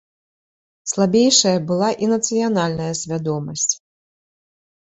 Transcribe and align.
Слабейшая 0.91 1.53
была 1.71 1.89
і 2.05 2.11
нацыянальна 2.13 2.87
свядомасць. 3.01 3.71